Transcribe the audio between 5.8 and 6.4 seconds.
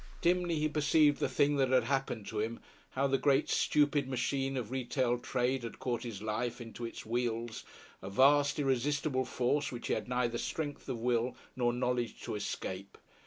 his